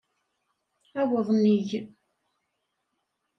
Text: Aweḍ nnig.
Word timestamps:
Aweḍ 1.01 1.27
nnig. 1.33 1.69